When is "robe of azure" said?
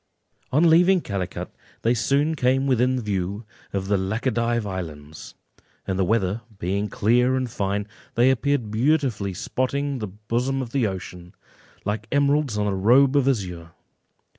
12.73-13.73